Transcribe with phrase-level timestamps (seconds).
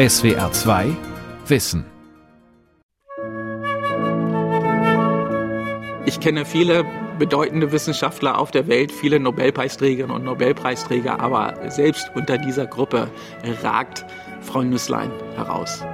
[0.00, 0.96] SWR 2
[1.46, 1.84] Wissen.
[6.06, 6.86] Ich kenne viele
[7.18, 13.10] bedeutende Wissenschaftler auf der Welt, viele Nobelpreisträgerinnen und Nobelpreisträger, aber selbst unter dieser Gruppe
[13.62, 14.06] ragt
[14.40, 15.84] Frau Nüsslein heraus.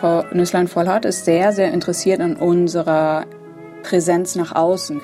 [0.00, 3.26] Frau Nüsslein-Vollhardt ist sehr, sehr interessiert an unserer
[3.82, 5.02] Präsenz nach außen,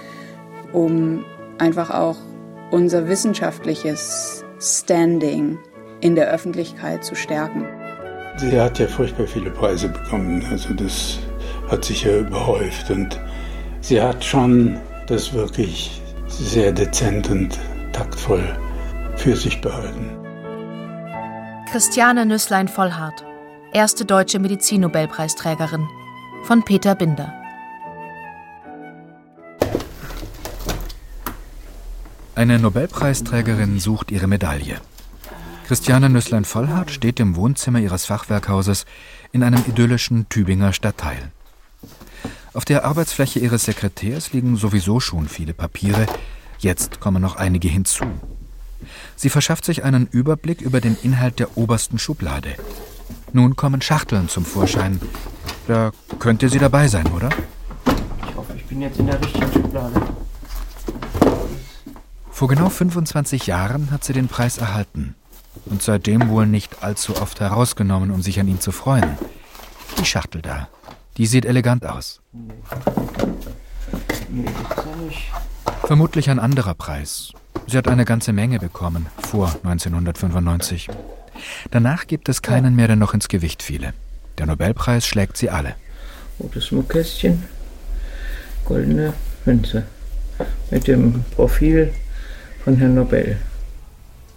[0.73, 1.27] um
[1.59, 2.16] einfach auch
[2.70, 5.59] unser wissenschaftliches Standing
[6.00, 7.66] in der Öffentlichkeit zu stärken.
[8.39, 11.19] Sie hat ja furchtbar viele Preise bekommen, also das
[11.70, 13.19] hat sich ja überhäuft und
[13.80, 17.59] sie hat schon das wirklich sehr dezent und
[17.92, 18.45] taktvoll
[19.16, 20.11] für sich behalten.
[21.70, 23.25] Christiane Nüsslein-Vollhardt,
[23.73, 25.89] erste deutsche Medizinnobelpreisträgerin
[26.45, 27.33] von Peter Binder.
[32.34, 34.77] Eine Nobelpreisträgerin sucht ihre Medaille.
[35.66, 38.87] Christiane Nüsslein-Vollhardt steht im Wohnzimmer ihres Fachwerkhauses
[39.33, 41.33] in einem idyllischen Tübinger Stadtteil.
[42.55, 46.06] Auf der Arbeitsfläche ihres Sekretärs liegen sowieso schon viele Papiere,
[46.61, 48.05] jetzt kommen noch einige hinzu.
[49.17, 52.55] Sie verschafft sich einen Überblick über den Inhalt der obersten Schublade.
[53.33, 55.00] Nun kommen Schachteln zum Vorschein.
[55.67, 57.31] Da könnte sie dabei sein, oder?
[58.28, 60.00] Ich hoffe, ich bin jetzt in der richtigen Schublade.
[62.31, 65.17] Vor genau 25 Jahren hat sie den Preis erhalten
[65.67, 69.19] und seitdem wohl nicht allzu oft herausgenommen, um sich an ihn zu freuen.
[69.98, 70.69] Die Schachtel da,
[71.17, 72.20] die sieht elegant aus.
[75.84, 77.33] Vermutlich ein anderer Preis.
[77.67, 80.89] Sie hat eine ganze Menge bekommen, vor 1995.
[81.70, 83.92] Danach gibt es keinen mehr, der noch ins Gewicht fiele.
[84.39, 85.75] Der Nobelpreis schlägt sie alle.
[86.39, 87.44] Rotes Schmuckkästchen,
[88.64, 89.84] goldene Münze
[90.70, 91.92] mit dem Profil
[92.64, 93.39] von Herrn Nobel.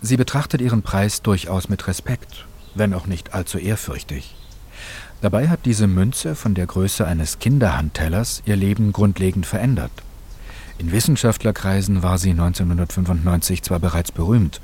[0.02, 4.36] Sie betrachtet ihren Preis durchaus mit Respekt, wenn auch nicht allzu ehrfürchtig.
[5.22, 9.92] Dabei hat diese Münze von der Größe eines Kinderhandtellers ihr Leben grundlegend verändert.
[10.78, 14.62] In Wissenschaftlerkreisen war sie 1995 zwar bereits berühmt,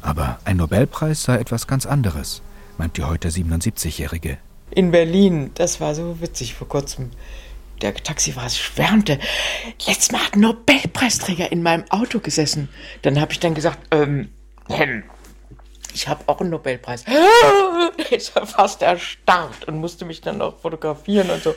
[0.00, 2.40] aber ein Nobelpreis sei etwas ganz anderes,
[2.78, 4.38] meint die heute 77-Jährige.
[4.70, 7.10] In Berlin, das war so witzig vor kurzem.
[7.82, 9.18] Der Taxifahrer schwärmte.
[9.86, 12.70] Letztes Mal hat ein Nobelpreisträger in meinem Auto gesessen.
[13.02, 14.30] Dann habe ich dann gesagt, ähm,
[15.92, 17.04] ich habe auch einen Nobelpreis.
[18.10, 21.54] Ich war fast erstarrt und musste mich dann auch fotografieren und so.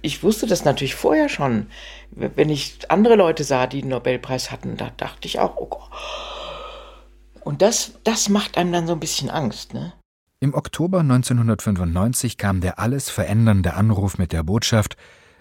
[0.00, 1.68] Ich wusste das natürlich vorher schon.
[2.10, 5.90] Wenn ich andere Leute sah, die einen Nobelpreis hatten, da dachte ich auch, oh Gott.
[7.40, 9.92] Und das, das macht einem dann so ein bisschen Angst, ne?
[10.40, 14.96] Im Oktober 1995 kam der alles verändernde Anruf mit der Botschaft,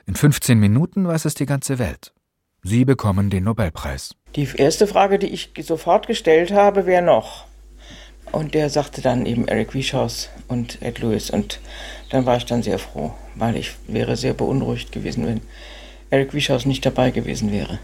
[0.06, 2.14] in 15 Minuten weiß es die ganze Welt.
[2.64, 4.16] Sie bekommen den Nobelpreis.
[4.36, 7.46] Die erste Frage, die ich sofort gestellt habe, wer noch?
[8.32, 11.30] Und der sagte dann eben Eric Wieschaus und Ed Lewis.
[11.30, 11.60] Und
[12.10, 15.42] dann war ich dann sehr froh, weil ich wäre sehr beunruhigt gewesen, wenn
[16.12, 17.80] Eric Wieschaus nicht dabei gewesen wäre.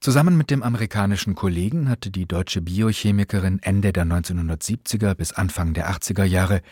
[0.00, 5.90] Zusammen mit dem amerikanischen Kollegen hatte die deutsche Biochemikerin Ende der 1970er bis Anfang der
[5.92, 6.62] 80er Jahre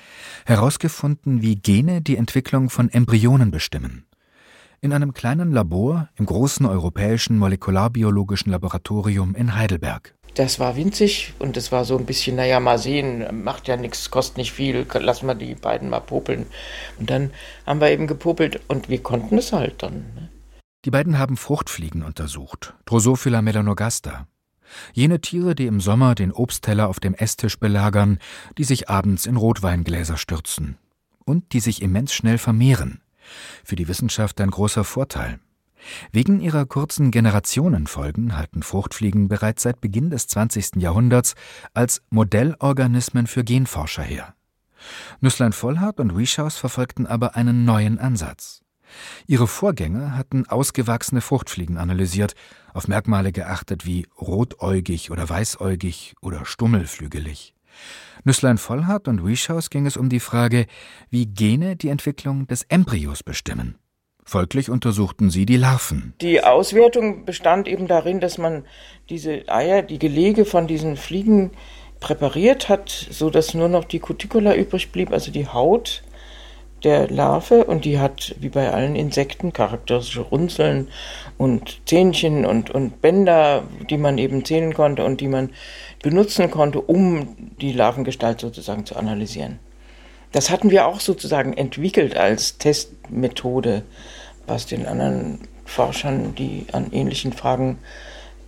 [0.47, 4.05] herausgefunden, wie Gene die Entwicklung von Embryonen bestimmen.
[4.83, 10.15] In einem kleinen Labor im großen europäischen molekularbiologischen Laboratorium in Heidelberg.
[10.37, 14.11] Das war winzig und es war so ein bisschen, naja, mal sehen, macht ja nichts,
[14.11, 16.47] kostet nicht viel, lassen wir die beiden mal popeln.
[16.99, 17.31] Und dann
[17.67, 19.97] haben wir eben gepopelt und wir konnten es halt dann.
[20.15, 20.31] Ne?
[20.87, 24.29] Die beiden haben Fruchtfliegen untersucht, Drosophila melanogaster.
[24.95, 28.19] Jene Tiere, die im Sommer den Obstteller auf dem Esstisch belagern,
[28.57, 30.79] die sich abends in Rotweingläser stürzen
[31.27, 33.03] und die sich immens schnell vermehren.
[33.65, 35.41] Für die Wissenschaft ein großer Vorteil.
[36.13, 40.77] Wegen ihrer kurzen Generationenfolgen halten Fruchtfliegen bereits seit Beginn des 20.
[40.77, 41.35] Jahrhunderts
[41.73, 44.35] als Modellorganismen für Genforscher her.
[45.21, 48.63] Nüsslein-Vollhardt und Wieschaus verfolgten aber einen neuen Ansatz.
[49.27, 52.35] Ihre Vorgänger hatten ausgewachsene Fruchtfliegen analysiert,
[52.75, 57.55] auf Merkmale geachtet wie rotäugig oder weißäugig oder stummelflügelig.
[58.25, 60.67] Nüsslein-Vollhardt und Wieschaus ging es um die Frage,
[61.11, 63.77] wie Gene die Entwicklung des Embryos bestimmen.
[64.25, 66.15] Folglich untersuchten sie die Larven.
[66.21, 68.65] Die Auswertung bestand eben darin, dass man
[69.09, 71.51] diese Eier, die Gelege von diesen Fliegen
[71.99, 76.03] präpariert hat, so dass nur noch die Cuticula übrig blieb, also die Haut
[76.85, 80.89] der Larve und die hat wie bei allen Insekten charakteristische Runzeln
[81.39, 85.51] und Zähnchen und, und Bänder, die man eben zählen konnte und die man
[86.03, 89.59] benutzen konnte, um die Larvengestalt sozusagen zu analysieren.
[90.33, 93.83] Das hatten wir auch sozusagen entwickelt als Testmethode,
[94.47, 97.79] was den anderen Forschern, die an ähnlichen Fragen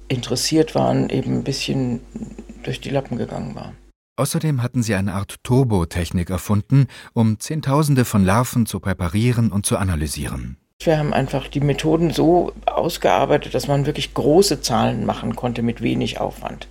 [0.08, 2.00] interessiert waren, eben ein bisschen
[2.62, 3.72] durch die Lappen gegangen war.
[4.16, 9.78] Außerdem hatten sie eine Art Turbotechnik erfunden, um Zehntausende von Larven zu präparieren und zu
[9.78, 10.58] analysieren.
[10.80, 15.80] Wir haben einfach die Methoden so ausgearbeitet, dass man wirklich große Zahlen machen konnte mit
[15.80, 16.68] wenig Aufwand.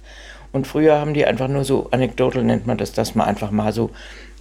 [0.51, 3.71] Und früher haben die einfach nur so, anekdotal nennt man das, dass man einfach mal
[3.73, 3.89] so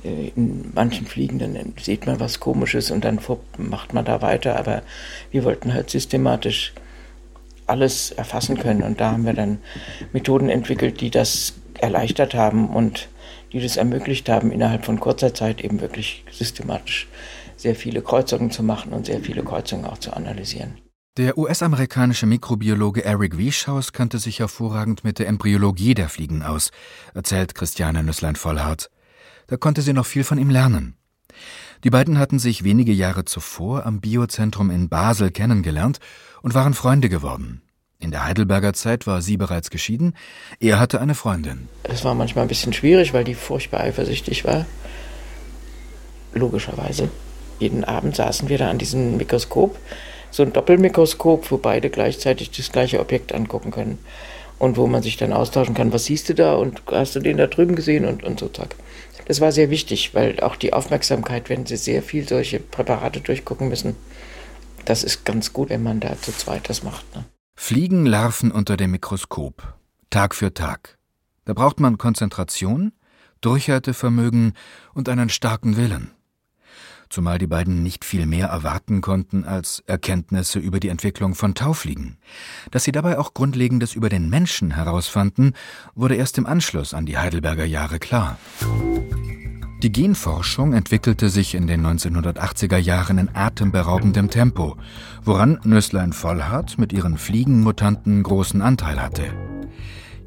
[0.04, 3.20] äh, in manchen Fliegen, sieht man was Komisches und dann
[3.56, 4.58] macht man da weiter.
[4.58, 4.82] Aber
[5.30, 6.74] wir wollten halt systematisch
[7.66, 8.82] alles erfassen können.
[8.82, 9.58] Und da haben wir dann
[10.12, 13.08] Methoden entwickelt, die das erleichtert haben und
[13.52, 17.08] die das ermöglicht haben, innerhalb von kurzer Zeit eben wirklich systematisch
[17.56, 20.78] sehr viele Kreuzungen zu machen und sehr viele Kreuzungen auch zu analysieren.
[21.16, 26.70] Der US-amerikanische Mikrobiologe Eric Wieschaus kannte sich hervorragend mit der Embryologie der Fliegen aus,
[27.14, 28.90] erzählt Christiane Nüsslein-Vollhardt.
[29.48, 30.96] Da konnte sie noch viel von ihm lernen.
[31.82, 35.98] Die beiden hatten sich wenige Jahre zuvor am Biozentrum in Basel kennengelernt
[36.42, 37.62] und waren Freunde geworden.
[38.00, 40.14] In der Heidelberger Zeit war sie bereits geschieden,
[40.58, 41.68] er hatte eine Freundin.
[41.82, 44.64] Es war manchmal ein bisschen schwierig, weil die furchtbar eifersüchtig war.
[46.32, 47.10] Logischerweise.
[47.58, 49.78] Jeden Abend saßen wir da an diesem Mikroskop,
[50.30, 53.98] so ein Doppelmikroskop, wo beide gleichzeitig das gleiche Objekt angucken können.
[54.58, 57.36] Und wo man sich dann austauschen kann, was siehst du da und hast du den
[57.36, 58.76] da drüben gesehen und, und so zack.
[59.26, 63.68] Das war sehr wichtig, weil auch die Aufmerksamkeit, wenn sie sehr viel solche Präparate durchgucken
[63.68, 63.96] müssen,
[64.84, 67.04] das ist ganz gut, wenn man da zu zweit das macht.
[67.14, 67.24] Ne?
[67.62, 69.74] Fliegen Larven unter dem Mikroskop,
[70.08, 70.98] Tag für Tag.
[71.44, 72.90] Da braucht man Konzentration,
[73.42, 74.54] Durchhaltevermögen
[74.92, 76.10] und einen starken Willen.
[77.10, 82.16] Zumal die beiden nicht viel mehr erwarten konnten als Erkenntnisse über die Entwicklung von Taufliegen.
[82.72, 85.52] Dass sie dabei auch Grundlegendes über den Menschen herausfanden,
[85.94, 88.38] wurde erst im Anschluss an die Heidelberger Jahre klar.
[89.82, 94.76] Die Genforschung entwickelte sich in den 1980er Jahren in atemberaubendem Tempo,
[95.24, 99.32] woran Nüsslein Vollhardt mit ihren Fliegenmutanten großen Anteil hatte.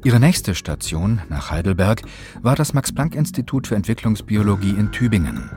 [0.02, 2.02] Ihre nächste Station nach Heidelberg
[2.42, 5.48] war das Max-Planck-Institut für Entwicklungsbiologie in Tübingen.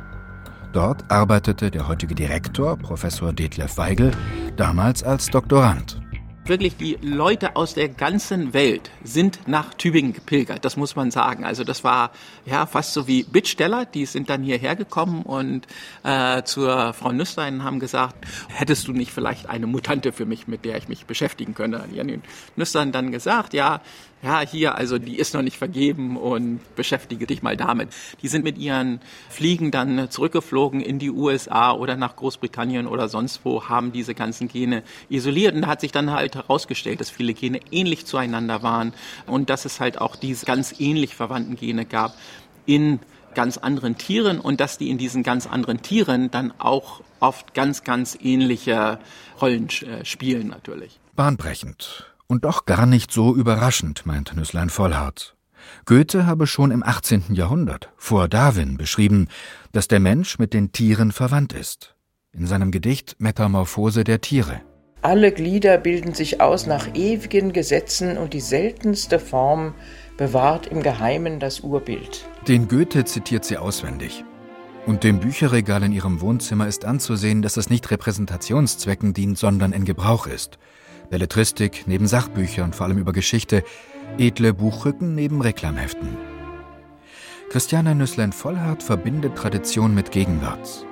[0.73, 4.11] Dort arbeitete der heutige Direktor, Professor Detlef Weigel,
[4.57, 5.99] damals als Doktorand
[6.47, 11.43] wirklich die Leute aus der ganzen Welt sind nach Tübingen gepilgert, das muss man sagen.
[11.43, 12.11] Also das war
[12.45, 15.67] ja fast so wie Bittsteller, die sind dann hierher gekommen und
[16.03, 20.65] äh, zur Frau Nüsslein haben gesagt, hättest du nicht vielleicht eine Mutante für mich, mit
[20.65, 21.83] der ich mich beschäftigen könnte?
[21.93, 22.21] Janine
[22.55, 23.81] Nüsslein dann gesagt, ja,
[24.23, 27.89] ja, hier, also die ist noch nicht vergeben und beschäftige dich mal damit.
[28.21, 28.99] Die sind mit ihren
[29.29, 34.47] Fliegen dann zurückgeflogen in die USA oder nach Großbritannien oder sonst wo, haben diese ganzen
[34.47, 38.93] Gene isoliert und da hat sich dann halt herausgestellt, dass viele Gene ähnlich zueinander waren
[39.27, 42.15] und dass es halt auch diese ganz ähnlich verwandten Gene gab
[42.65, 42.99] in
[43.35, 47.83] ganz anderen Tieren und dass die in diesen ganz anderen Tieren dann auch oft ganz,
[47.83, 48.99] ganz ähnliche
[49.39, 50.99] Rollen äh, spielen natürlich.
[51.15, 52.07] Bahnbrechend.
[52.27, 55.35] Und doch gar nicht so überraschend, meint Nüsslein Vollhardt.
[55.85, 57.33] Goethe habe schon im 18.
[57.33, 59.27] Jahrhundert, vor Darwin, beschrieben,
[59.71, 61.95] dass der Mensch mit den Tieren verwandt ist.
[62.33, 64.61] In seinem Gedicht Metamorphose der Tiere.
[65.01, 69.73] Alle Glieder bilden sich aus nach ewigen Gesetzen und die seltenste Form
[70.17, 72.25] bewahrt im Geheimen das Urbild.
[72.47, 74.25] Den Goethe zitiert sie auswendig.
[74.85, 79.85] Und dem Bücherregal in ihrem Wohnzimmer ist anzusehen, dass es nicht Repräsentationszwecken dient, sondern in
[79.85, 80.57] Gebrauch ist.
[81.09, 83.63] Belletristik neben Sachbüchern, vor allem über Geschichte,
[84.17, 86.17] edle Buchrücken neben Reklamheften.
[87.49, 90.85] Christiane Nüsslein-Vollhardt verbindet Tradition mit Gegenwart.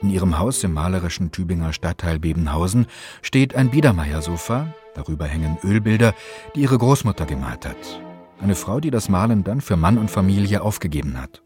[0.00, 2.86] In ihrem Haus im malerischen Tübinger Stadtteil Bebenhausen
[3.20, 6.14] steht ein Biedermeiersofa, darüber hängen Ölbilder,
[6.54, 8.00] die ihre Großmutter gemalt hat.
[8.40, 11.42] Eine Frau, die das Malen dann für Mann und Familie aufgegeben hat.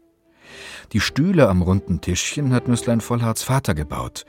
[0.91, 4.25] Die Stühle am runden Tischchen hat Nüsslein Vollhardts Vater gebaut.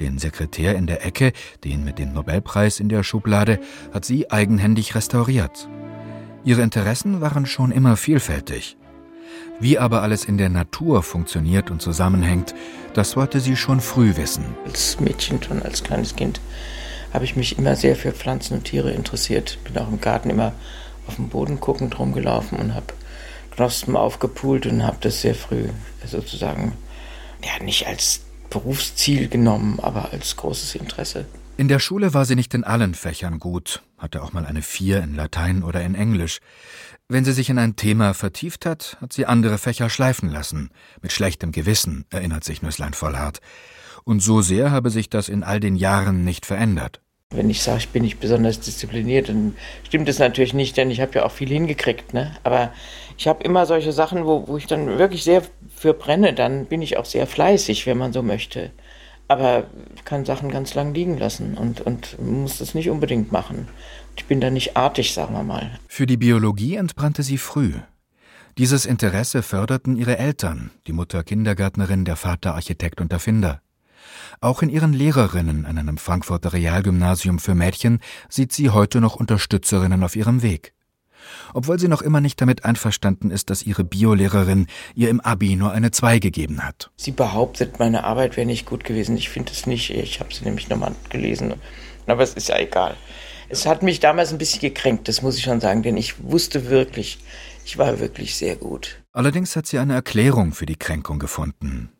[0.00, 1.32] Den Sekretär in der Ecke,
[1.64, 3.58] den mit dem Nobelpreis in der Schublade,
[3.92, 5.68] hat sie eigenhändig restauriert.
[6.44, 8.76] Ihre Interessen waren schon immer vielfältig.
[9.60, 12.54] Wie aber alles in der Natur funktioniert und zusammenhängt,
[12.94, 14.44] das wollte sie schon früh wissen.
[14.64, 16.40] Als Mädchen, schon als kleines Kind,
[17.12, 19.58] habe ich mich immer sehr für Pflanzen und Tiere interessiert.
[19.64, 20.52] Bin auch im Garten immer
[21.08, 22.94] auf dem Boden guckend rumgelaufen und habe
[23.50, 25.64] Knospen aufgepult und habe das sehr früh
[26.06, 26.74] sozusagen,
[27.42, 31.26] ja, nicht als Berufsziel genommen, aber als großes Interesse.
[31.56, 35.02] In der Schule war sie nicht in allen Fächern gut, hatte auch mal eine Vier
[35.02, 36.38] in Latein oder in Englisch.
[37.08, 40.70] Wenn sie sich in ein Thema vertieft hat, hat sie andere Fächer schleifen lassen.
[41.02, 43.40] Mit schlechtem Gewissen, erinnert sich Nüsslein Vollhardt.
[44.04, 47.00] Und so sehr habe sich das in all den Jahren nicht verändert.
[47.30, 49.54] Wenn ich sage, ich bin nicht besonders diszipliniert, dann
[49.86, 52.14] stimmt das natürlich nicht, denn ich habe ja auch viel hingekriegt.
[52.14, 52.34] Ne?
[52.42, 52.72] Aber
[53.18, 55.42] ich habe immer solche Sachen, wo, wo ich dann wirklich sehr
[55.76, 58.70] für brenne, dann bin ich auch sehr fleißig, wenn man so möchte.
[59.28, 59.64] Aber
[60.06, 63.68] kann Sachen ganz lang liegen lassen und, und muss das nicht unbedingt machen.
[64.16, 65.78] Ich bin da nicht artig, sagen wir mal.
[65.86, 67.74] Für die Biologie entbrannte sie früh.
[68.56, 73.60] Dieses Interesse förderten ihre Eltern, die Mutter Kindergärtnerin, der Vater Architekt und Erfinder.
[74.40, 80.02] Auch in ihren Lehrerinnen an einem Frankfurter Realgymnasium für Mädchen sieht sie heute noch Unterstützerinnen
[80.02, 80.74] auf ihrem Weg.
[81.52, 85.72] Obwohl sie noch immer nicht damit einverstanden ist, dass ihre Biolehrerin ihr im Abi nur
[85.72, 86.90] eine 2 gegeben hat.
[86.96, 89.16] Sie behauptet, meine Arbeit wäre nicht gut gewesen.
[89.16, 89.90] Ich finde es nicht.
[89.90, 91.54] Ich habe sie nämlich nochmal gelesen.
[92.06, 92.96] Aber es ist ja egal.
[93.50, 96.68] Es hat mich damals ein bisschen gekränkt, das muss ich schon sagen, denn ich wusste
[96.68, 97.18] wirklich,
[97.64, 99.02] ich war wirklich sehr gut.
[99.12, 101.90] Allerdings hat sie eine Erklärung für die Kränkung gefunden.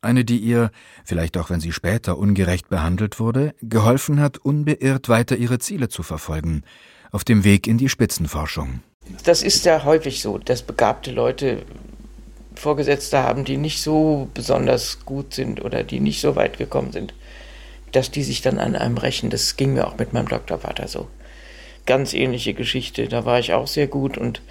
[0.00, 0.70] Eine, die ihr,
[1.04, 6.02] vielleicht auch wenn sie später ungerecht behandelt wurde, geholfen hat, unbeirrt weiter ihre Ziele zu
[6.02, 6.62] verfolgen,
[7.10, 8.80] auf dem Weg in die Spitzenforschung.
[9.24, 11.62] Das ist ja häufig so, dass begabte Leute
[12.54, 17.14] Vorgesetzte haben, die nicht so besonders gut sind oder die nicht so weit gekommen sind
[17.92, 19.30] dass die sich dann an einem rächen.
[19.30, 21.08] Das ging mir auch mit meinem Doktorvater so.
[21.86, 23.08] Ganz ähnliche Geschichte.
[23.08, 24.42] Da war ich auch sehr gut und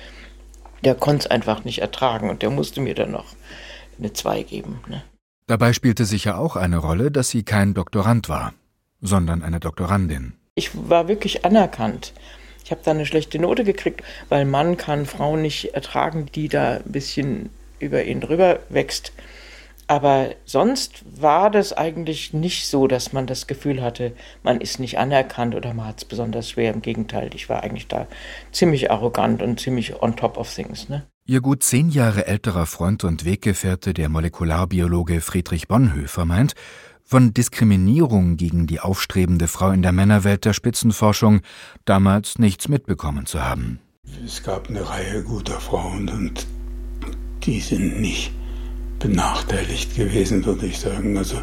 [0.84, 3.26] der konnte es einfach nicht ertragen und der musste mir dann noch
[3.98, 4.80] eine 2 geben.
[4.88, 5.04] Ne?
[5.48, 8.54] Dabei spielte sicher auch eine Rolle, dass sie kein Doktorand war,
[9.00, 10.34] sondern eine Doktorandin.
[10.56, 12.12] Ich war wirklich anerkannt.
[12.66, 16.82] Ich habe da eine schlechte Note gekriegt, weil Mann kann Frauen nicht ertragen, die da
[16.86, 17.50] ein bisschen
[17.80, 19.14] über ihn drüber wächst.
[19.88, 24.12] Aber sonst war das eigentlich nicht so, dass man das Gefühl hatte,
[24.44, 26.74] man ist nicht anerkannt oder man hat es besonders schwer.
[26.74, 28.06] Im Gegenteil, ich war eigentlich da
[28.52, 30.90] ziemlich arrogant und ziemlich on top of things.
[30.90, 31.08] Ne?
[31.30, 36.54] Ihr gut zehn Jahre älterer Freund und Weggefährte, der Molekularbiologe Friedrich Bonhoeffer, meint,
[37.04, 41.42] von Diskriminierung gegen die aufstrebende Frau in der Männerwelt der Spitzenforschung
[41.84, 43.82] damals nichts mitbekommen zu haben.
[44.26, 46.48] Es gab eine Reihe guter Frauen und
[47.44, 48.32] die sind nicht
[49.00, 51.18] benachteiligt gewesen, würde ich sagen.
[51.18, 51.36] Also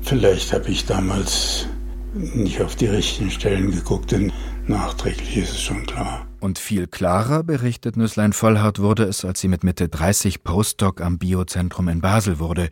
[0.00, 1.66] vielleicht habe ich damals
[2.14, 4.32] nicht auf die richtigen Stellen geguckt, denn
[4.66, 6.27] nachträglich ist es schon klar.
[6.40, 11.18] Und viel klarer, berichtet Nüsslein Vollhardt, wurde es, als sie mit Mitte 30 Postdoc am
[11.18, 12.70] Biozentrum in Basel wurde.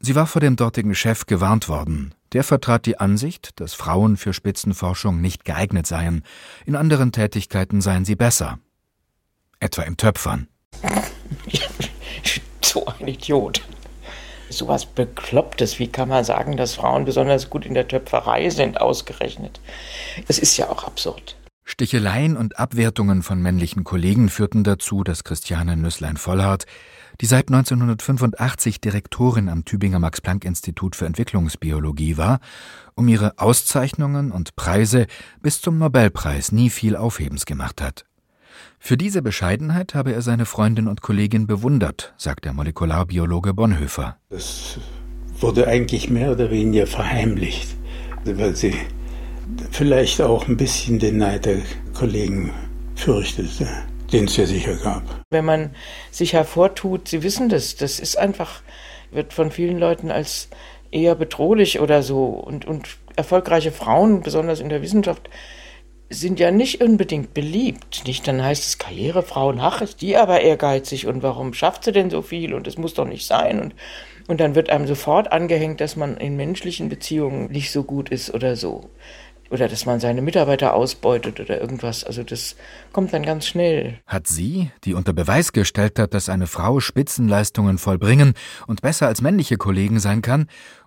[0.00, 2.14] Sie war vor dem dortigen Chef gewarnt worden.
[2.32, 6.22] Der vertrat die Ansicht, dass Frauen für Spitzenforschung nicht geeignet seien.
[6.64, 8.58] In anderen Tätigkeiten seien sie besser.
[9.60, 10.48] Etwa im Töpfern.
[12.60, 13.62] so ein Idiot.
[14.50, 15.78] Sowas Beklopptes.
[15.78, 19.60] Wie kann man sagen, dass Frauen besonders gut in der Töpferei sind, ausgerechnet?
[20.26, 21.36] Das ist ja auch absurd.
[21.78, 26.64] Sticheleien und Abwertungen von männlichen Kollegen führten dazu, dass Christiane Nüsslein-Vollhardt,
[27.20, 32.40] die seit 1985 Direktorin am Tübinger Max-Planck-Institut für Entwicklungsbiologie war,
[32.94, 35.06] um ihre Auszeichnungen und Preise
[35.42, 38.06] bis zum Nobelpreis nie viel Aufhebens gemacht hat.
[38.78, 44.16] Für diese Bescheidenheit habe er seine Freundin und Kollegin bewundert, sagt der Molekularbiologe Bonhoeffer.
[44.30, 44.78] Das
[45.40, 47.76] wurde eigentlich mehr oder weniger verheimlicht,
[48.24, 48.72] weil sie
[49.70, 51.58] vielleicht auch ein bisschen den Neid der
[51.94, 52.52] Kollegen
[52.94, 53.66] fürchtete,
[54.12, 55.02] den es ja sicher gab.
[55.30, 55.74] Wenn man
[56.10, 58.62] sich hervortut, Sie wissen das, das ist einfach,
[59.10, 60.48] wird von vielen Leuten als
[60.90, 62.24] eher bedrohlich oder so.
[62.24, 65.28] Und, und erfolgreiche Frauen, besonders in der Wissenschaft,
[66.08, 68.04] sind ja nicht unbedingt beliebt.
[68.06, 72.10] Nicht, dann heißt es Karrierefrauen, ach, ist die aber ehrgeizig und warum schafft sie denn
[72.10, 73.74] so viel und es muss doch nicht sein und
[74.28, 78.34] und dann wird einem sofort angehängt, dass man in menschlichen Beziehungen nicht so gut ist
[78.34, 78.90] oder so.
[79.50, 82.04] Oder dass man seine Mitarbeiter ausbeutet oder irgendwas.
[82.04, 82.56] Also das
[82.92, 84.00] kommt dann ganz schnell.
[84.06, 88.34] Hat sie, die unter Beweis gestellt hat, dass eine Frau Spitzenleistungen vollbringen
[88.66, 90.46] und besser als männliche Kollegen sein kann,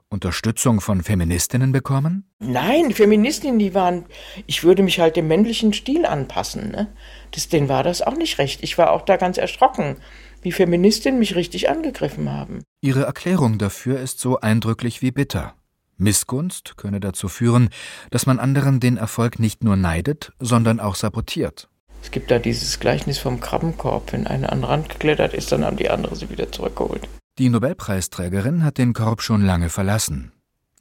[0.09, 2.25] Unterstützung von Feministinnen bekommen?
[2.39, 4.05] Nein, Feministinnen, die waren,
[4.47, 6.71] ich würde mich halt dem männlichen Stil anpassen.
[6.71, 6.87] Ne?
[7.31, 8.63] Das, denen war das auch nicht recht.
[8.63, 9.97] Ich war auch da ganz erschrocken,
[10.41, 12.63] wie Feministinnen mich richtig angegriffen haben.
[12.81, 15.53] Ihre Erklärung dafür ist so eindrücklich wie bitter.
[15.99, 17.69] Missgunst könne dazu führen,
[18.09, 21.69] dass man anderen den Erfolg nicht nur neidet, sondern auch sabotiert.
[22.01, 24.13] Es gibt da dieses Gleichnis vom Krabbenkorb.
[24.13, 27.07] Wenn eine an den Rand geklettert ist, dann haben die andere sie wieder zurückgeholt.
[27.37, 30.31] Die Nobelpreisträgerin hat den Korb schon lange verlassen.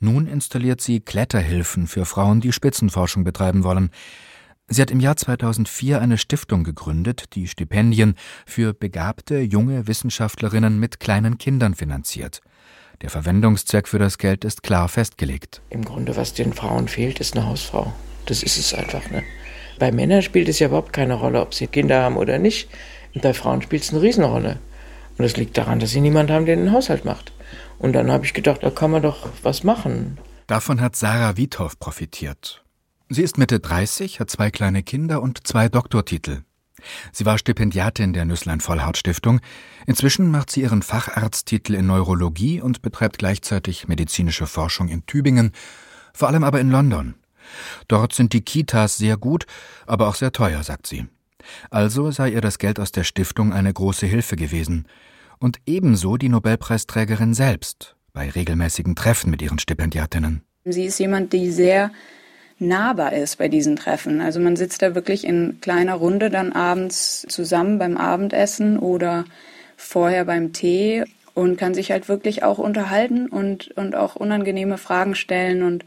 [0.01, 3.91] Nun installiert sie Kletterhilfen für Frauen, die Spitzenforschung betreiben wollen.
[4.69, 8.15] Sie hat im Jahr 2004 eine Stiftung gegründet, die Stipendien
[8.47, 12.43] für begabte junge Wissenschaftlerinnen mit kleinen Kindern finanziert.
[13.01, 15.63] Der Verwendungszweck für das Geld ist klar festgelegt.
[15.71, 17.93] Im Grunde, was den Frauen fehlt, ist eine Hausfrau.
[18.27, 19.09] Das ist es einfach.
[19.11, 19.23] Ne?
[19.79, 22.69] Bei Männern spielt es ja überhaupt keine Rolle, ob sie Kinder haben oder nicht.
[23.15, 24.59] Und bei Frauen spielt es eine Riesenrolle.
[25.17, 27.33] Und das liegt daran, dass sie niemand haben, der den Haushalt macht.
[27.79, 30.19] Und dann habe ich gedacht, da kann man doch was machen.
[30.49, 32.65] Davon hat Sarah Wiethoff profitiert.
[33.09, 36.43] Sie ist Mitte 30, hat zwei kleine Kinder und zwei Doktortitel.
[37.13, 39.41] Sie war Stipendiatin der Nüsslein-Vollhardt-Stiftung.
[39.87, 45.53] Inzwischen macht sie ihren Facharzttitel in Neurologie und betreibt gleichzeitig medizinische Forschung in Tübingen,
[46.13, 47.15] vor allem aber in London.
[47.87, 49.47] Dort sind die Kitas sehr gut,
[49.87, 51.07] aber auch sehr teuer, sagt sie.
[51.71, 54.87] Also sei ihr das Geld aus der Stiftung eine große Hilfe gewesen.
[55.39, 60.43] Und ebenso die Nobelpreisträgerin selbst bei regelmäßigen Treffen mit ihren Stipendiatinnen.
[60.65, 61.93] Sie ist jemand, die sehr
[62.59, 64.21] nahbar ist bei diesen Treffen.
[64.21, 69.25] Also man sitzt da wirklich in kleiner Runde dann abends zusammen beim Abendessen oder
[69.77, 75.15] vorher beim Tee und kann sich halt wirklich auch unterhalten und, und auch unangenehme Fragen
[75.15, 75.85] stellen und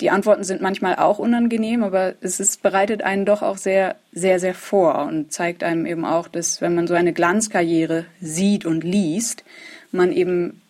[0.00, 4.38] die Antworten sind manchmal auch unangenehm, aber es ist, bereitet einen doch auch sehr, sehr,
[4.38, 8.84] sehr vor und zeigt einem eben auch, dass wenn man so eine Glanzkarriere sieht und
[8.84, 9.42] liest,
[9.90, 10.62] man eben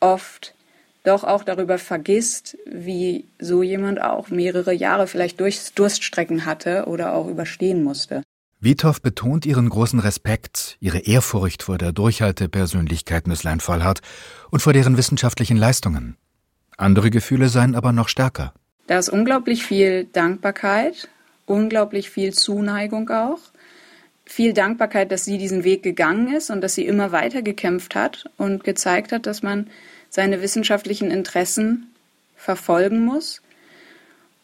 [0.00, 0.54] oft
[1.02, 7.14] doch auch darüber vergisst, wie so jemand auch mehrere Jahre vielleicht durch Durststrecken hatte oder
[7.14, 8.22] auch überstehen musste.
[8.60, 14.02] Witow betont ihren großen Respekt, ihre Ehrfurcht vor der Durchhaltepersönlichkeit Nüsslein Vollhardt
[14.50, 16.16] und vor deren wissenschaftlichen Leistungen.
[16.76, 18.54] Andere Gefühle seien aber noch stärker.
[18.86, 21.08] Da ist unglaublich viel Dankbarkeit,
[21.46, 23.40] unglaublich viel Zuneigung auch,
[24.24, 28.26] viel Dankbarkeit, dass sie diesen Weg gegangen ist und dass sie immer weiter gekämpft hat
[28.36, 29.68] und gezeigt hat, dass man
[30.12, 31.86] seine wissenschaftlichen Interessen
[32.36, 33.40] verfolgen muss.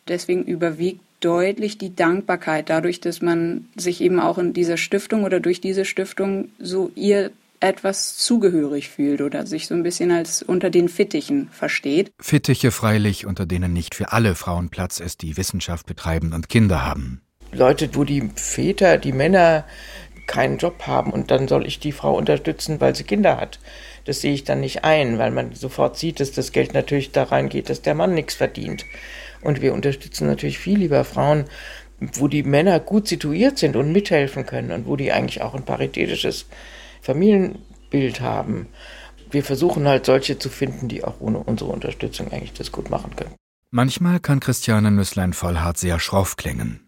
[0.09, 5.41] Deswegen überwiegt deutlich die Dankbarkeit dadurch, dass man sich eben auch in dieser Stiftung oder
[5.41, 10.71] durch diese Stiftung so ihr etwas zugehörig fühlt oder sich so ein bisschen als unter
[10.71, 12.13] den Fittichen versteht.
[12.19, 16.87] Fittiche freilich, unter denen nicht für alle Frauen Platz ist, die Wissenschaft betreiben und Kinder
[16.87, 17.21] haben.
[17.53, 19.67] Leute, wo die Väter, die Männer
[20.27, 23.59] keinen Job haben und dann soll ich die Frau unterstützen, weil sie Kinder hat.
[24.09, 27.25] Das sehe ich dann nicht ein, weil man sofort sieht, dass das Geld natürlich da
[27.25, 28.87] reingeht, dass der Mann nichts verdient.
[29.43, 31.45] Und wir unterstützen natürlich viel lieber Frauen,
[32.00, 35.67] wo die Männer gut situiert sind und mithelfen können und wo die eigentlich auch ein
[35.67, 36.47] paritätisches
[37.03, 38.69] Familienbild haben.
[39.31, 43.15] Wir versuchen halt solche zu finden, die auch ohne unsere Unterstützung eigentlich das gut machen
[43.15, 43.35] können.
[43.71, 46.88] Manchmal kann Christiane Nüsslein-Vollhardt sehr schroff klingen.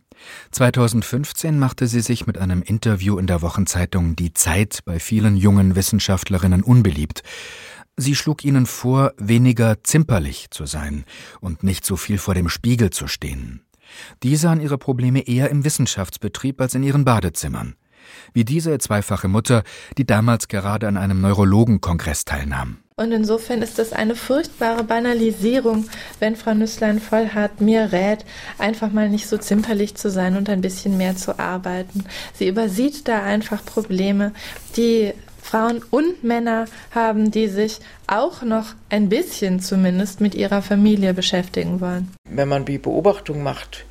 [0.52, 5.76] 2015 machte sie sich mit einem Interview in der Wochenzeitung Die Zeit bei vielen jungen
[5.76, 7.22] Wissenschaftlerinnen unbeliebt.
[7.96, 11.04] Sie schlug ihnen vor, weniger zimperlich zu sein
[11.40, 13.62] und nicht so viel vor dem Spiegel zu stehen.
[14.22, 17.74] Die sahen ihre Probleme eher im Wissenschaftsbetrieb als in ihren Badezimmern.
[18.32, 19.62] Wie diese zweifache Mutter,
[19.98, 22.78] die damals gerade an einem Neurologenkongress teilnahm.
[23.00, 28.26] Und insofern ist das eine furchtbare Banalisierung, wenn Frau Nüsslein-Vollhardt mir rät,
[28.58, 32.04] einfach mal nicht so zimperlich zu sein und ein bisschen mehr zu arbeiten.
[32.34, 34.32] Sie übersieht da einfach Probleme,
[34.76, 41.14] die Frauen und Männer haben, die sich auch noch ein bisschen zumindest mit ihrer Familie
[41.14, 42.10] beschäftigen wollen.
[42.28, 43.86] Wenn man die Beobachtung macht,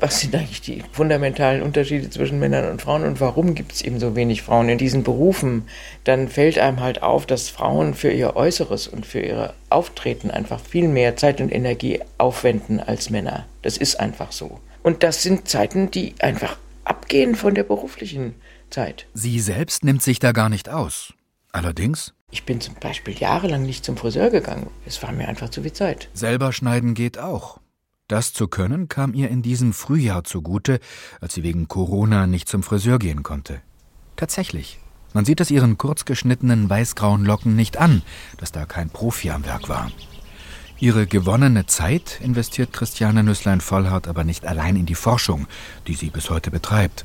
[0.00, 3.98] was sind eigentlich die fundamentalen Unterschiede zwischen Männern und Frauen und warum gibt es eben
[3.98, 5.64] so wenig Frauen in diesen Berufen,
[6.04, 10.60] dann fällt einem halt auf, dass Frauen für ihr Äußeres und für ihr Auftreten einfach
[10.60, 13.46] viel mehr Zeit und Energie aufwenden als Männer.
[13.62, 14.60] Das ist einfach so.
[14.82, 18.34] Und das sind Zeiten, die einfach abgehen von der beruflichen
[18.70, 19.06] Zeit.
[19.14, 21.12] Sie selbst nimmt sich da gar nicht aus.
[21.52, 22.14] Allerdings.
[22.30, 24.70] Ich bin zum Beispiel jahrelang nicht zum Friseur gegangen.
[24.86, 26.08] Es war mir einfach zu viel Zeit.
[26.12, 27.58] Selber schneiden geht auch.
[28.08, 30.80] Das zu können kam ihr in diesem Frühjahr zugute,
[31.20, 33.60] als sie wegen Corona nicht zum Friseur gehen konnte.
[34.16, 34.80] Tatsächlich.
[35.12, 38.02] Man sieht es ihren kurzgeschnittenen weißgrauen Locken nicht an,
[38.38, 39.92] dass da kein Profi am Werk war.
[40.80, 45.46] Ihre gewonnene Zeit investiert Christiane Nüsslein-Vollhardt aber nicht allein in die Forschung,
[45.86, 47.04] die sie bis heute betreibt.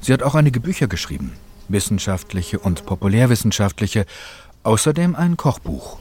[0.00, 1.32] Sie hat auch einige Bücher geschrieben,
[1.68, 4.06] wissenschaftliche und populärwissenschaftliche,
[4.62, 5.98] außerdem ein Kochbuch.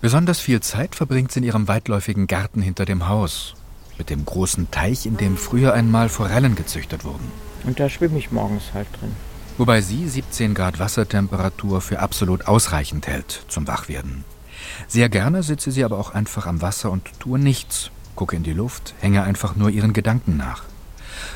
[0.00, 3.54] Besonders viel Zeit verbringt sie in ihrem weitläufigen Garten hinter dem Haus,
[3.98, 7.32] mit dem großen Teich, in dem früher einmal Forellen gezüchtet wurden.
[7.64, 9.10] Und da schwimme ich morgens halt drin.
[9.56, 14.24] Wobei sie 17 Grad Wassertemperatur für absolut ausreichend hält zum Wachwerden.
[14.86, 18.52] Sehr gerne sitze sie aber auch einfach am Wasser und tue nichts, gucke in die
[18.52, 20.62] Luft, hänge einfach nur ihren Gedanken nach.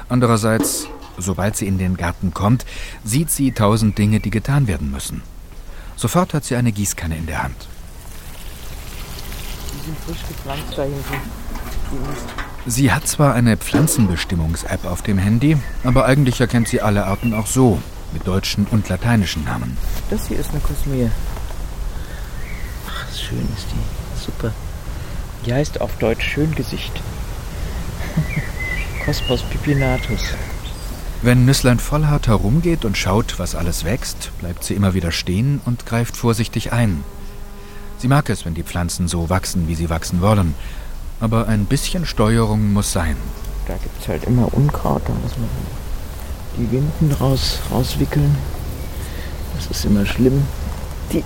[0.09, 0.87] Andererseits,
[1.19, 2.65] sobald sie in den Garten kommt,
[3.03, 5.23] sieht sie tausend Dinge, die getan werden müssen.
[5.97, 7.69] Sofort hat sie eine Gießkanne in der Hand
[9.85, 11.15] sind frisch gepflanzt da hinten.
[12.67, 17.47] Sie hat zwar eine Pflanzenbestimmungs-App auf dem Handy, aber eigentlich erkennt sie alle Arten auch
[17.47, 17.81] so,
[18.13, 19.77] mit deutschen und lateinischen Namen.
[20.11, 21.11] Das hier ist eine Kosmie.
[22.89, 24.25] Ach, schön ist die.
[24.25, 24.53] Super.
[25.45, 26.93] Die heißt auf Deutsch Schöngesicht.
[29.05, 30.21] Cospos pipinatus.
[31.23, 35.87] Wenn Nüsslein Vollhardt herumgeht und schaut, was alles wächst, bleibt sie immer wieder stehen und
[35.87, 37.05] greift vorsichtig ein.
[38.03, 40.57] Sie mag es, wenn die Pflanzen so wachsen, wie sie wachsen wollen.
[41.21, 43.17] Aber ein bisschen Steuerung muss sein.
[43.69, 45.49] Da gibt es halt immer Unkraut, da muss man
[46.59, 48.37] die Winden raus, rauswickeln.
[49.55, 50.43] Das ist immer schlimm.
[51.13, 51.23] Die,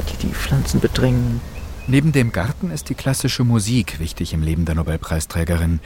[0.00, 1.40] die, die Pflanzen bedrängen.
[1.86, 5.78] Neben dem Garten ist die klassische Musik wichtig im Leben der Nobelpreisträgerin.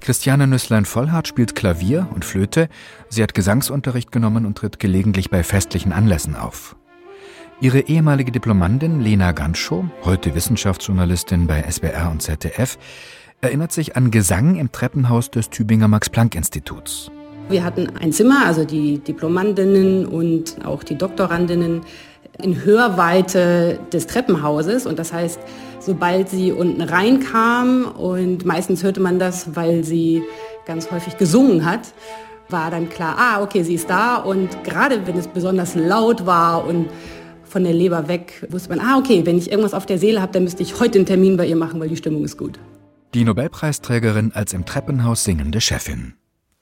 [0.00, 2.68] Christiane Nüsslein-Vollhardt spielt Klavier und Flöte.
[3.08, 6.74] Sie hat Gesangsunterricht genommen und tritt gelegentlich bei festlichen Anlässen auf.
[7.62, 12.76] Ihre ehemalige Diplomandin Lena Ganschow, heute Wissenschaftsjournalistin bei SWR und ZDF,
[13.40, 17.12] erinnert sich an Gesang im Treppenhaus des Tübinger Max-Planck-Instituts.
[17.50, 21.82] Wir hatten ein Zimmer, also die Diplomandinnen und auch die Doktorandinnen
[22.42, 24.84] in Hörweite des Treppenhauses.
[24.84, 25.38] Und das heißt,
[25.78, 30.24] sobald sie unten reinkam und meistens hörte man das, weil sie
[30.66, 31.94] ganz häufig gesungen hat,
[32.48, 34.16] war dann klar, ah, okay, sie ist da.
[34.16, 36.88] Und gerade wenn es besonders laut war und
[37.52, 40.32] von der Leber weg, wusste man, ah, okay, wenn ich irgendwas auf der Seele habe,
[40.32, 42.58] dann müsste ich heute einen Termin bei ihr machen, weil die Stimmung ist gut.
[43.14, 46.14] Die Nobelpreisträgerin als im Treppenhaus singende Chefin.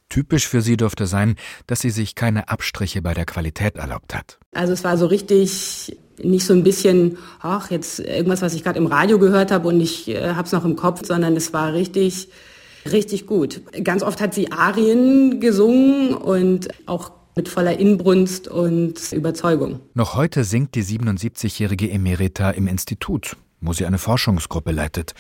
[0.09, 1.37] Typisch für sie dürfte sein,
[1.69, 4.41] dass sie sich keine Abstriche bei der Qualität erlaubt hat.
[4.53, 8.79] Also es war so richtig nicht so ein bisschen, ach, jetzt irgendwas, was ich gerade
[8.79, 11.73] im Radio gehört habe und ich äh, habe es noch im Kopf, sondern es war
[11.73, 12.29] richtig,
[12.91, 13.63] richtig gut.
[13.85, 19.81] Ganz oft hat sie Arien gesungen und auch mit voller Inbrunst und Überzeugung.
[19.95, 25.15] Noch heute singt die 77-jährige Emerita im Institut, wo sie eine Forschungsgruppe leitet.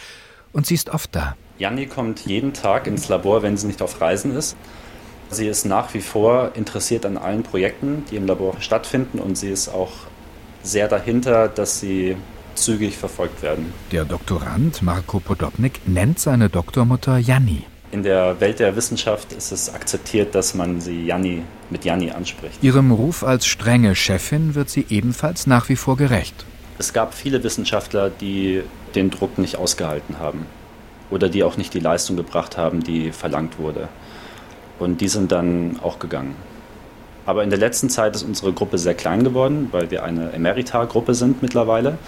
[0.52, 1.36] Und sie ist oft da.
[1.58, 4.56] Janni kommt jeden Tag ins Labor, wenn sie nicht auf Reisen ist.
[5.30, 9.50] Sie ist nach wie vor interessiert an allen Projekten, die im Labor stattfinden und sie
[9.50, 9.92] ist auch
[10.62, 12.16] sehr dahinter, dass sie
[12.54, 13.72] zügig verfolgt werden.
[13.92, 17.64] Der Doktorand Marco Podobnik nennt seine Doktormutter Janni.
[17.92, 22.62] In der Welt der Wissenschaft ist es akzeptiert, dass man sie Janni mit Janni anspricht.
[22.62, 26.44] Ihrem Ruf als strenge Chefin wird sie ebenfalls nach wie vor gerecht.
[26.78, 28.62] Es gab viele Wissenschaftler, die
[28.94, 30.46] den Druck nicht ausgehalten haben
[31.10, 33.88] oder die auch nicht die Leistung gebracht haben, die verlangt wurde.
[34.78, 36.36] Und die sind dann auch gegangen.
[37.26, 41.14] Aber in der letzten Zeit ist unsere Gruppe sehr klein geworden, weil wir eine Emerita-Gruppe
[41.14, 41.98] sind mittlerweile.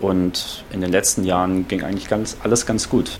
[0.00, 3.18] Und in den letzten Jahren ging eigentlich ganz, alles ganz gut.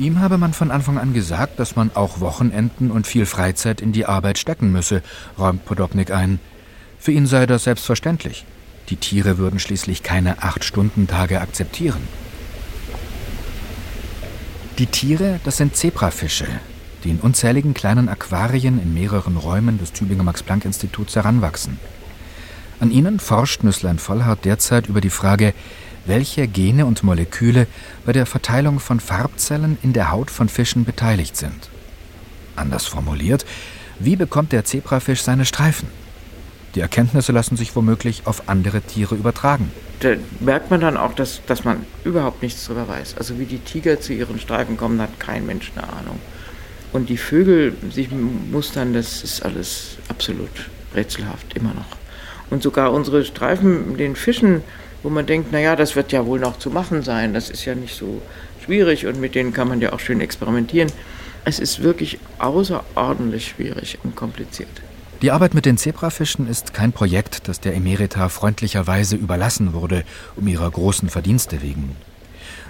[0.00, 3.92] Ihm habe man von Anfang an gesagt, dass man auch Wochenenden und viel Freizeit in
[3.92, 5.02] die Arbeit stecken müsse,
[5.38, 6.40] räumt Podobnik ein.
[6.98, 8.46] Für ihn sei das selbstverständlich.
[8.88, 12.00] Die Tiere würden schließlich keine Acht-Stunden-Tage akzeptieren.
[14.78, 16.46] Die Tiere, das sind Zebrafische,
[17.04, 21.78] die in unzähligen kleinen Aquarien in mehreren Räumen des Tübinger Max-Planck-Instituts heranwachsen.
[22.80, 25.52] An ihnen forscht Nüsslein Vollhardt derzeit über die Frage,
[26.10, 27.68] welche Gene und Moleküle
[28.04, 31.70] bei der Verteilung von Farbzellen in der Haut von Fischen beteiligt sind.
[32.56, 33.46] Anders formuliert,
[34.00, 35.88] wie bekommt der Zebrafisch seine Streifen?
[36.74, 39.70] Die Erkenntnisse lassen sich womöglich auf andere Tiere übertragen.
[40.00, 43.16] Da merkt man dann auch, dass, dass man überhaupt nichts darüber weiß.
[43.16, 46.18] Also wie die Tiger zu ihren Streifen kommen, hat kein Mensch eine Ahnung.
[46.92, 51.96] Und die Vögel sich mustern, das ist alles absolut rätselhaft, immer noch.
[52.50, 54.64] Und sogar unsere Streifen den Fischen,
[55.02, 57.74] wo man denkt, naja, das wird ja wohl noch zu machen sein, das ist ja
[57.74, 58.20] nicht so
[58.64, 60.90] schwierig und mit denen kann man ja auch schön experimentieren.
[61.44, 64.68] Es ist wirklich außerordentlich schwierig und kompliziert.
[65.22, 70.04] Die Arbeit mit den Zebrafischen ist kein Projekt, das der Emerita freundlicherweise überlassen wurde,
[70.36, 71.96] um ihrer großen Verdienste wegen.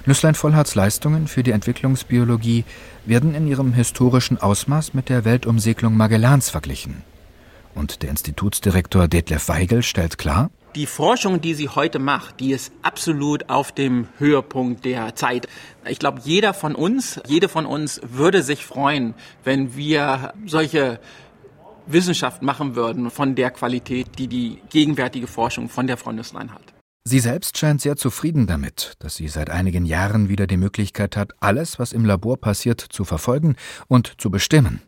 [0.06, 2.64] Nüsslein Vollhards Leistungen für die Entwicklungsbiologie
[3.04, 7.02] werden in ihrem historischen Ausmaß mit der Weltumsegelung Magellans verglichen.
[7.74, 12.72] Und der Institutsdirektor Detlef Weigel stellt klar, die Forschung, die sie heute macht, die ist
[12.82, 15.48] absolut auf dem Höhepunkt der Zeit.
[15.88, 21.00] Ich glaube, jeder von uns, jede von uns würde sich freuen, wenn wir solche
[21.86, 26.62] Wissenschaft machen würden von der Qualität, die die gegenwärtige Forschung von der Frau Nüsslein hat.
[27.04, 31.32] Sie selbst scheint sehr zufrieden damit, dass sie seit einigen Jahren wieder die Möglichkeit hat,
[31.40, 33.56] alles, was im Labor passiert, zu verfolgen
[33.88, 34.82] und zu bestimmen.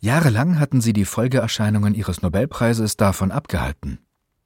[0.00, 3.98] Jahrelang hatten sie die Folgeerscheinungen ihres Nobelpreises davon abgehalten,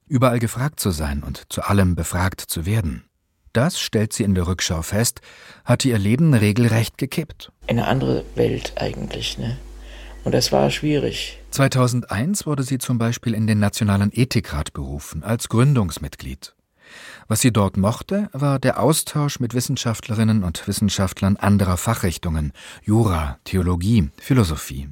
[0.09, 3.05] überall gefragt zu sein und zu allem befragt zu werden.
[3.53, 5.21] Das, stellt sie in der Rückschau fest,
[5.65, 7.51] hatte ihr Leben regelrecht gekippt.
[7.67, 9.57] Eine andere Welt eigentlich, ne?
[10.23, 11.39] Und das war schwierig.
[11.51, 16.55] 2001 wurde sie zum Beispiel in den Nationalen Ethikrat berufen, als Gründungsmitglied.
[17.27, 22.51] Was sie dort mochte, war der Austausch mit Wissenschaftlerinnen und Wissenschaftlern anderer Fachrichtungen,
[22.83, 24.89] Jura, Theologie, Philosophie.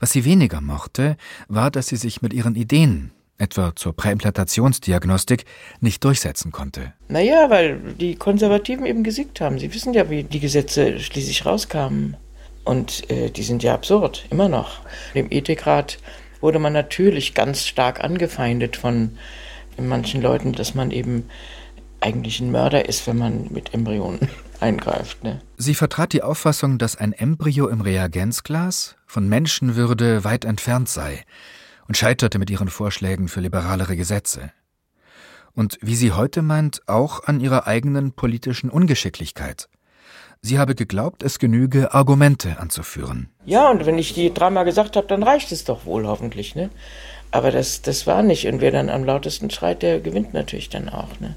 [0.00, 1.16] Was sie weniger mochte,
[1.48, 5.44] war, dass sie sich mit ihren Ideen, etwa zur Präimplantationsdiagnostik,
[5.80, 6.92] nicht durchsetzen konnte.
[7.08, 9.58] Naja, weil die Konservativen eben gesiegt haben.
[9.58, 12.16] Sie wissen ja, wie die Gesetze schließlich rauskamen.
[12.64, 14.80] Und äh, die sind ja absurd, immer noch.
[15.12, 15.98] Im Ethikrat
[16.40, 19.18] wurde man natürlich ganz stark angefeindet von
[19.76, 21.28] manchen Leuten, dass man eben
[22.00, 24.28] eigentlich ein Mörder ist, wenn man mit Embryonen
[24.60, 25.24] eingreift.
[25.24, 25.40] Ne?
[25.56, 31.24] Sie vertrat die Auffassung, dass ein Embryo im Reagenzglas von Menschenwürde weit entfernt sei
[31.88, 34.52] und scheiterte mit ihren Vorschlägen für liberalere Gesetze.
[35.54, 39.68] Und wie sie heute meint, auch an ihrer eigenen politischen Ungeschicklichkeit.
[40.42, 43.30] Sie habe geglaubt, es genüge, Argumente anzuführen.
[43.46, 46.70] Ja, und wenn ich die dreimal gesagt habe, dann reicht es doch wohl hoffentlich, ne?
[47.30, 48.46] Aber das, das war nicht.
[48.46, 51.34] Und wer dann am lautesten schreit, der gewinnt natürlich dann auch, ne?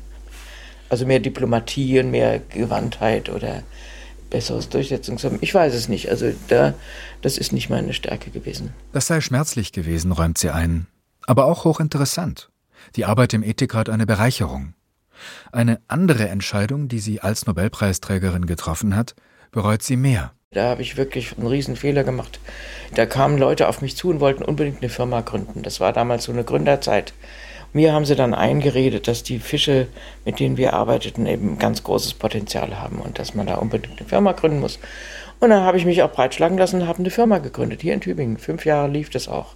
[0.90, 3.64] Also mehr Diplomatie und mehr Gewandtheit oder
[4.30, 5.44] besseres Durchsetzungsvermögen.
[5.44, 6.10] Ich weiß es nicht.
[6.10, 6.74] Also da,
[7.22, 8.74] das ist nicht meine Stärke gewesen.
[8.92, 10.88] Das sei schmerzlich gewesen, räumt sie ein.
[11.26, 12.50] Aber auch hochinteressant.
[12.96, 14.74] Die Arbeit im Ethikrat eine Bereicherung.
[15.52, 19.16] Eine andere Entscheidung, die sie als Nobelpreisträgerin getroffen hat,
[19.52, 20.32] bereut sie mehr.
[20.52, 22.40] Da habe ich wirklich einen riesen Fehler gemacht.
[22.96, 25.62] Da kamen Leute auf mich zu und wollten unbedingt eine Firma gründen.
[25.64, 27.14] Das war damals so eine Gründerzeit.
[27.74, 29.88] Mir haben sie dann eingeredet, dass die Fische,
[30.26, 34.08] mit denen wir arbeiteten, eben ganz großes Potenzial haben und dass man da unbedingt eine
[34.08, 34.80] Firma gründen muss.
[35.40, 38.02] Und dann habe ich mich auch breitschlagen lassen und habe eine Firma gegründet, hier in
[38.02, 38.38] Tübingen.
[38.38, 39.56] Fünf Jahre lief das auch.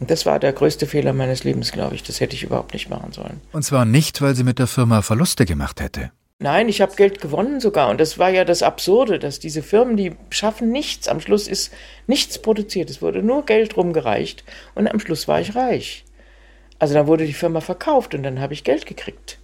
[0.00, 2.02] Und das war der größte Fehler meines Lebens, glaube ich.
[2.02, 3.42] Das hätte ich überhaupt nicht machen sollen.
[3.52, 6.10] Und zwar nicht, weil sie mit der Firma Verluste gemacht hätte.
[6.38, 7.90] Nein, ich habe Geld gewonnen sogar.
[7.90, 11.06] Und das war ja das Absurde, dass diese Firmen, die schaffen nichts.
[11.06, 11.70] Am Schluss ist
[12.06, 12.88] nichts produziert.
[12.88, 14.42] Es wurde nur Geld rumgereicht.
[14.74, 16.06] Und am Schluss war ich reich.
[16.80, 19.38] Also dann wurde die Firma verkauft und dann habe ich Geld gekriegt.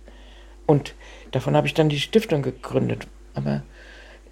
[0.64, 0.94] Und
[1.31, 3.07] davon habe ich dann die Stiftung gegründet.
[3.35, 3.62] Aber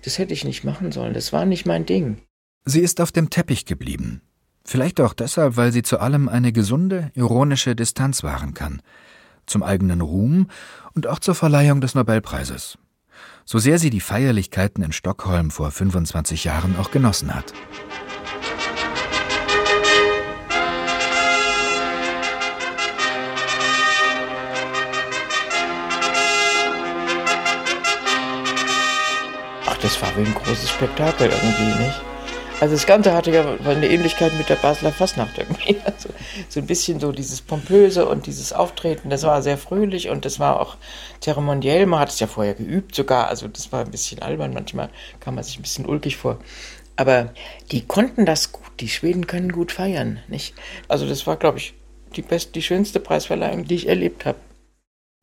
[0.03, 1.15] das hätte ich nicht machen sollen.
[1.15, 2.17] Das war nicht mein Ding.
[2.65, 4.23] Sie ist auf dem Teppich geblieben.
[4.65, 8.81] Vielleicht auch deshalb, weil sie zu allem eine gesunde, ironische Distanz wahren kann.
[9.45, 10.49] Zum eigenen Ruhm
[10.95, 12.79] und auch zur Verleihung des Nobelpreises.
[13.45, 17.53] So sehr sie die Feierlichkeiten in Stockholm vor 25 Jahren auch genossen hat.
[29.85, 32.01] Das war wie ein großes Spektakel irgendwie, nicht?
[32.59, 35.77] Also das Ganze hatte ja eine Ähnlichkeit mit der Basler Fastnacht irgendwie.
[35.85, 36.09] Also
[36.49, 40.41] so ein bisschen so dieses Pompöse und dieses Auftreten, das war sehr fröhlich und das
[40.41, 40.79] war auch
[41.21, 41.85] zeremoniell.
[41.85, 44.55] Man hat es ja vorher geübt sogar, also das war ein bisschen albern.
[44.55, 44.89] Manchmal
[45.21, 46.39] kam man sich ein bisschen ulkig vor.
[46.97, 47.35] Aber
[47.71, 48.65] die konnten das gut.
[48.81, 50.55] Die Schweden können gut feiern, nicht?
[50.89, 51.75] Also das war, glaube ich,
[52.17, 54.39] die beste, die schönste Preisverleihung, die ich erlebt habe.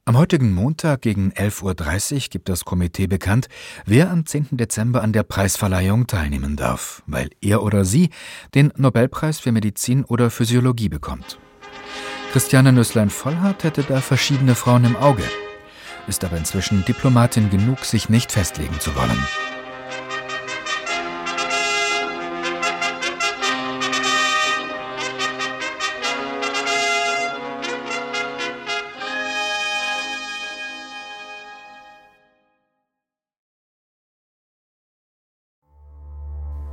[0.03, 3.49] Am heutigen Montag gegen 11.30 Uhr gibt das Komitee bekannt,
[3.85, 4.47] wer am 10.
[4.57, 8.09] Dezember an der Preisverleihung teilnehmen darf, weil er oder sie
[8.55, 11.37] den Nobelpreis für Medizin oder Physiologie bekommt.
[12.31, 15.23] Christiane Nüsslein-Vollhardt hätte da verschiedene Frauen im Auge,
[16.07, 19.50] ist aber inzwischen Diplomatin genug, sich nicht festlegen zu wollen.